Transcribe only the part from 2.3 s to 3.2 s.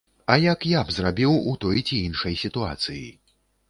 сітуацыі?